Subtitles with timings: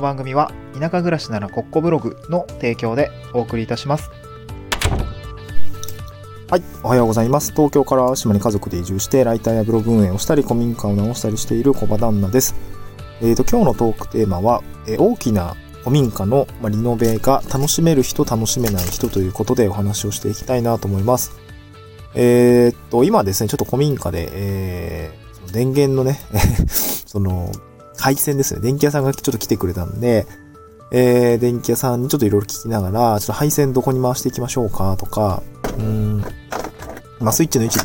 [0.00, 4.10] の番組は田舎暮らしならコッコブログの提供でお送りいたします。
[6.50, 7.52] はい、おはようございます。
[7.52, 12.56] 東京から島に家族で移住して、ライターやブログ運営をしたり、古民家を直したりしている小場旦那です。
[13.20, 21.32] えーと、今日のトークテーマは、えー大きな古民家の、ま、リノベが楽しめる人、楽しめない人ということでお話をしていきたいなと思います。
[22.14, 25.20] えーっと、今ですね、ちょっと古民家で、えー
[25.52, 26.20] 電源のね、
[27.06, 27.50] その、
[28.00, 30.26] 配線ですね、電気屋さんがちょっと来てくれたんで、
[30.92, 35.42] えー、電気屋さんにちょっといろいろ聞きながら、ちょっと配線どこに回していきましょうかとか、
[35.78, 36.24] うん、
[37.20, 37.78] まあ、スイッチの位置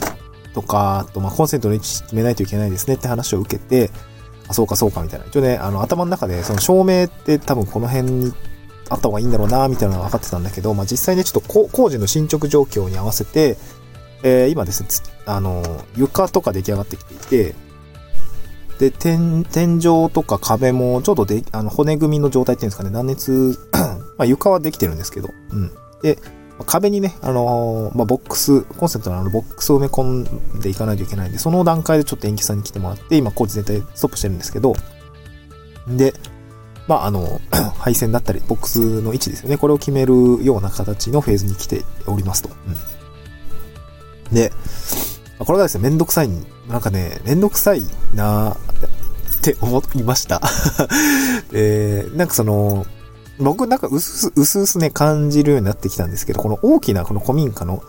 [0.54, 3.92] とか、あと、まあ、コンセントの位置決めないといけないですねって話を受けて、
[4.48, 5.26] あ、そうかそうかみたいな。
[5.26, 8.34] 一応ね、あの、頭の中で、その照明って多分この辺に
[8.90, 13.58] あった方がいいんだろうな、みたいなのが分かってたんだけど、まあ、実際ね、ちょっと工事の進捗状況に合わせて、
[14.24, 14.90] えー今ですね、
[15.26, 15.62] あの、
[15.96, 17.56] 床とか出来上がってきていて、
[18.80, 23.58] で、天、天井とか壁もちょっとで、あの、骨組みの状態っていうんですかね、断熱、
[24.18, 25.72] まあ、床はできてるんですけど、うん。
[26.02, 26.18] で、
[26.66, 34.74] 壁にね、あのーまあ、ボックス、コンセントのあのボックスを埋め込んでいかないといけないんで、その段階でちょっと延期さんに来てもらって、今工事全体ストップしてるんですけど、
[35.88, 36.14] で、
[36.88, 37.42] まあ、あの、
[37.80, 39.58] 配線だったり、ボックスの位置ですよね。
[39.58, 40.14] これを決める
[40.44, 42.50] ような形のフェーズに来ておりますと。
[44.30, 44.52] うん、で、
[45.40, 46.30] これがですね、めんどくさい、
[46.70, 48.56] なんかね、めんどくさいな
[49.52, 50.42] って思いました。
[51.52, 52.86] で、 なんかその、
[53.38, 57.84] 僕なんかうすうすうすね感じるようになってきたんですけど、この大きなこの古民家の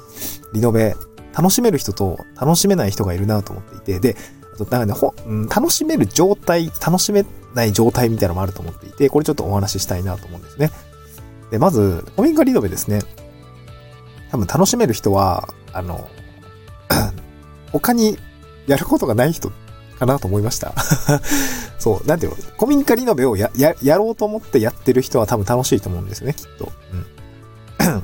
[0.52, 0.96] リノベ、
[1.36, 4.16] 楽しめる人と楽しめない人がいるなと思っていて、で、
[4.54, 10.70] あとなんかね、ほうん楽しめる状態、楽しめない状態みたいなのもあると思っていて、これちょっとお話ししたいなと思うんですね。
[11.50, 13.02] で、まず、古民家リノベですね。
[14.30, 16.08] 多分楽しめる人は、あの、
[17.72, 18.18] 他に
[18.66, 19.52] やることがない人
[19.96, 20.74] かなと思いました。
[21.78, 26.72] そう、なんていうの、古民家リノベをや、や、やろうと思ってやってる人は多分楽しいと思うんですよね、きっと。
[27.80, 28.02] うん。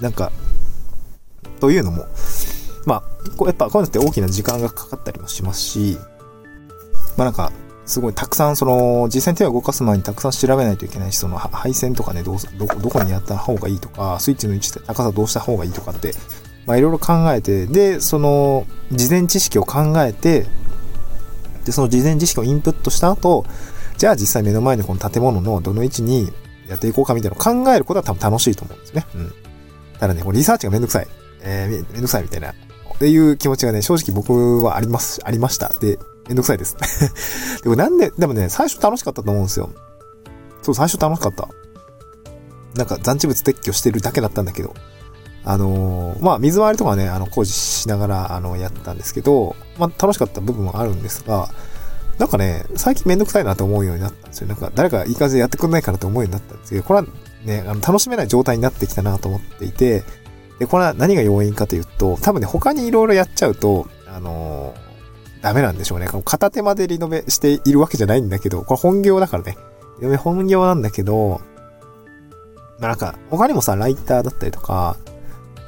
[0.00, 0.32] なんか、
[1.60, 2.06] というのも、
[2.86, 3.02] まあ、
[3.36, 5.98] こうやっぱこういうのって大きな時間がかかったりもしますし、
[7.16, 7.52] まあなんか、
[7.84, 16.14] すごいたくさんその、実際に手を動かす前にたくさん調べないといけないし、その配線とかね、どう、どこ、どこにやった方がいいとか、スイッチの位置で高さどうした方がいいとかって、
[16.66, 20.46] まあいろいろ考えて、で、その、事前知識を考えて、
[21.64, 23.44] で、その事前知識をインプットした後、
[23.98, 26.32] じゃあ実際目の前にこの建物のどの位置に
[26.68, 29.06] やっていこうかみたいなのを考えることは多分楽しいと思うんですね。
[29.14, 29.32] うん。
[29.98, 31.06] ただね、これリサーチがめんどくさい。
[31.42, 32.50] えー、めめんどくさいみたいな。
[32.50, 32.54] っ
[32.98, 35.68] ていう気持ちがね、正直僕はあります、ありました。
[35.80, 36.76] で、めんどくさいです。
[37.62, 39.70] でもなんで、でもね、最初楽しかったと思うんですよ。
[40.62, 41.48] そう、最初楽しかった。
[42.74, 44.74] なんか残地物撤去してるだけだったんだけど。
[45.44, 51.48] あのーまあ、水回りとかね、あの、工事しながら、あの、やったんですけど、まあ、楽しかった部分もあるんですが、
[52.18, 54.46] なんかね、最近めんどくさいなと思うようになったんですよ。
[54.46, 57.06] なんか、誰かいい感じでやってくんないかなと思うようになったんですけど、これは
[57.44, 60.04] ね、あの楽しめない状態になってきたなと思っていて、
[60.58, 64.92] で、これは何が要因かというと、多分ね、他にいろいろやっちゃうと、あのー
[65.42, 66.06] ダメなんでしょうね。
[66.24, 69.56] 片手までリノベしているわけじゃないんだけど、これ本業だからね。
[69.98, 71.40] リノベ本業なんだけど、
[72.78, 74.96] なんか、他にもさ、ライターだったりとか、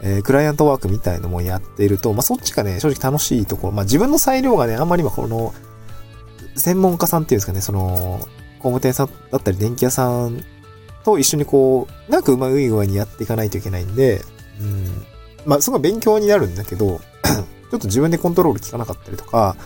[0.07, 5.55] えークライアントワークみたいのもやっていると、まあそっちがね、正直楽しいところ、まあ自分の裁量がね、あんまり今この、
[6.57, 8.21] 専門家さんっていうんですかね、その、
[8.59, 10.45] 工務店さんだったり電気屋さん
[11.05, 14.23] と一緒にこう、なんかうまい具合にやっていかないといけないんで、
[14.61, 15.07] うん。
[15.47, 17.01] まあ、すごい勉強になるんだけど、
[17.71, 19.57] ちょっと自分でコントロール効かなかったりとか、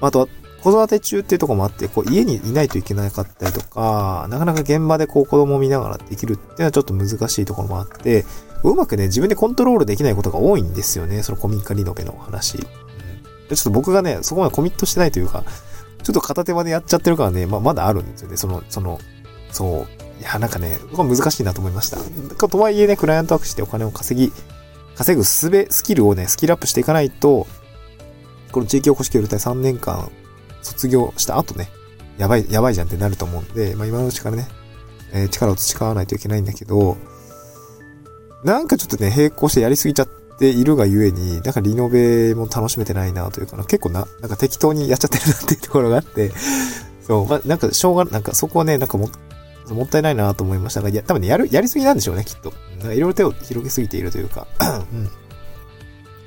[0.00, 0.28] あとは、
[0.62, 8.24] 子育て中っていうとこもあって、こう、家にいないといけなかったりとか、なかなか現場でこう、子供を見ながらできるっていうのはちょっと難しいところもあって、
[8.70, 12.58] うまくね、自分でコントロールできないことが多いんですよね、その古民家リノベの話。
[12.58, 15.44] うん、でちょっと僕がね、そこまでコミットしてないというか、
[16.02, 18.98] ちょっと片手までやっちゃってるからね、まあ、まだあるんですよね、その、その、
[19.50, 20.20] そう。
[20.20, 21.98] いや、なんかね、難しいなと思いました。
[22.36, 24.32] かとはいえね、クライアントワークしてお金を稼ぎ、
[24.96, 27.46] 稼ぐすべ、スキルをね、スキルアップしていかないと、
[28.52, 30.10] この地域おこし協力隊3年間
[30.62, 31.68] 卒業した後ね、
[32.18, 34.46] やばい、やばいじゃんってなると思うんで、まあ今のうちからね、
[35.12, 36.96] えー力を培わないといけないんだけど、
[38.44, 40.06] なんかちょっとね、並行してやりすぎちゃっ
[40.38, 46.30] ているがゆえに、なんかリノベも楽しめてないなというかな、結構な、なんか適当にやっちゃってるなっていうところがあって、
[47.00, 49.08] そう、まあなんかしょうが、なんかそこはね、なんかも、
[49.70, 52.52] もったいないなと思いましたが、いや、多分ね、やる、やりすぎなんでしょうね、きっと。
[52.80, 55.08] なんかいろいろ手を広げすぎているというか、うん。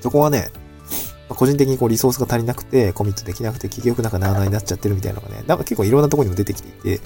[0.00, 0.50] そこはね、
[1.28, 7.00] ま個人的にこうリソースが足りなくて、コミットできなくて、結局なんかなあなあになっちゃってるみたいなのがね、なんか結構いろんなとこにも出てきていて、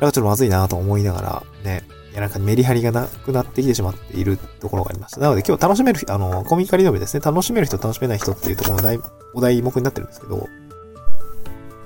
[0.00, 1.84] なんかちょっとまずいなと思いながら、ね、
[2.20, 5.20] なんかメリハリがなくなってきてしまっているところがありました。
[5.20, 8.98] なので今日楽しめる、あの、コミカリノベですね、楽しめる人、楽しめない人っていうところの題、
[9.34, 10.48] お題目になってるんですけど、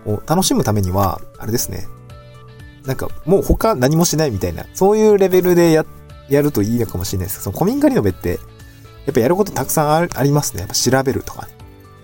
[0.04, 1.86] こう楽しむためには、あれですね、
[2.86, 5.84] なんかもう他何もしないみたいな、そういうレベルでや、
[6.28, 8.38] やるといいのかもしれないですその古民家リノベって、
[9.06, 10.60] やっぱやることたくさんありますね。
[10.60, 11.52] やっぱ調べるとか、ね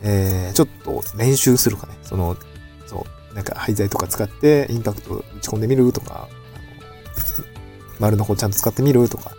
[0.03, 1.97] えー、ちょっと練習するかね。
[2.03, 2.37] その、
[2.87, 6.29] そう、なんか廃材とか使ってインパクト打ち込んでみるとか、
[7.99, 9.33] 丸の方ちゃんと使ってみるとか。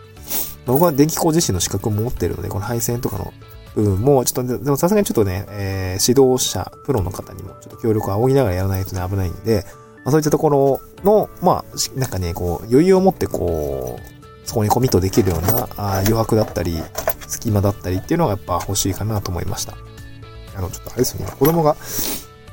[0.65, 3.33] 僕は電気工事士の資格も持ってるので、この配線とかの
[3.75, 9.65] 部分も、ちょっと、でもさすがにちょっとね、えー、指導者、プロの方にもちょっと協力を仰ぎながらやらないとね、危ないんで、
[10.03, 16.81] まあ、そういったところの、まあ、なんかね、こう、余裕を持ってこう、そこにコミットできるようなあ余白だったり、
[17.27, 19.75] 隙間だったりっていうのがやっぱ欲しいかなと思いました。
[20.55, 21.75] あの、ちょっとあれですよね、子供が、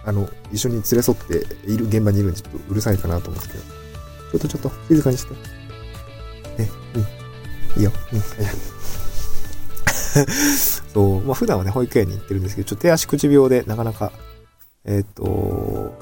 [0.05, 1.35] あの、一緒に連れ添って
[1.67, 3.65] いる現場にいるんで、ちょっとうるさいかなと思うんですけど、
[4.33, 5.35] ちょっとちょっと、静かにして。
[6.59, 7.81] ね、うん。
[7.81, 7.93] いいよ。
[8.13, 8.23] うん。
[10.95, 14.13] そう、まあ普段はね、保育園に行ってるんですけど、ちょっと手足口病でなかなか、
[14.85, 15.95] えっ、ー、と、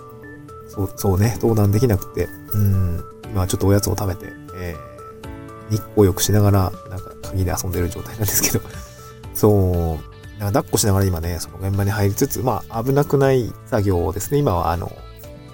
[0.68, 8.64] そう、そうね、登壇できなくて、うん、今ちょっとおやつを食べて、えー、日光を良くしながら、なんか鍵で遊んでる状態なんですけど、
[9.34, 14.92] そう、なんか抱っこしながら今ね、その現場に入りつつ、まあ危なくない作業をですね、今はあの、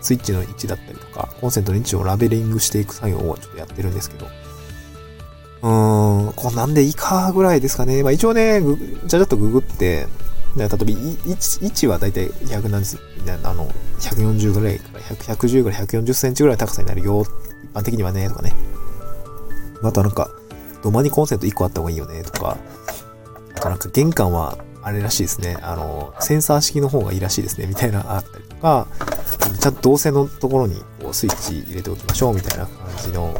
[0.00, 4.26] スイッチの位置だったりとか、コンセントの位置をラベリングしていく作業をちょっとやってるんですけど、
[5.62, 8.02] うーん、こんなんでいいかぐらいですかね。
[8.02, 10.06] まあ一応ね、ぐちゃちゃっとググって、
[10.56, 12.82] 例えば位置はだいたい100何、
[13.44, 13.68] あの、
[14.00, 17.24] 140ぐらいから110ぐらい、140センチぐらい高さになるよ。
[17.64, 18.52] 一般的にはね、とかね。
[19.82, 20.30] あとなんか、
[20.82, 22.56] 土間にコンセント1個あった方がいいよね、とか。
[23.56, 25.58] あとなんか玄関は、あれらしいですね。
[25.60, 28.86] あの、センサー式の方がいいらしいですね、みたいなあったりとか、
[29.60, 33.38] ちゃんと動線のところにこうスイッチ入れておきましょう、みたいな感じの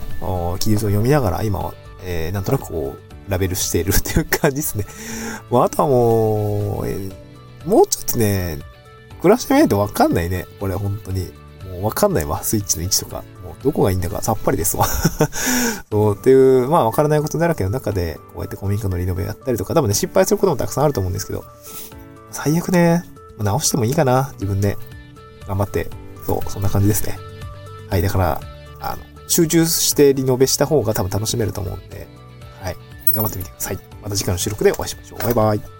[0.60, 4.84] 記述を読みながら、今はえー、なんとなくこう、ラベルしているっていう感じですね。
[5.50, 7.12] まあ、あとはもう、えー、
[7.66, 8.58] もうちょっとね、
[9.20, 10.46] 暮らしてみないとわかんないね。
[10.58, 11.32] これ本当に。
[11.70, 12.42] もうわかんないわ。
[12.42, 13.22] スイッチの位置とか。
[13.44, 14.86] もうどこがいいんだかさっぱりですわ。
[15.90, 21.44] そう、っていう、まあわからないことだらけの中で、こうやって古民家のリノベやったりとか、多分ね、失敗することもたくさんあると思うんですけど、
[22.30, 23.04] 最悪ね、
[23.38, 24.30] 直してもいいかな。
[24.34, 24.76] 自分で。
[25.46, 25.90] 頑張って。
[26.26, 27.18] そう、そんな感じですね。
[27.88, 28.40] はい、だから、
[29.30, 32.08] 集中してリノベした方が多分楽しめると思うんで、
[32.60, 32.76] はい。
[33.12, 33.78] 頑張ってみてください。
[34.02, 35.18] また次回の収録でお会いしましょう。
[35.20, 35.79] バイバイ。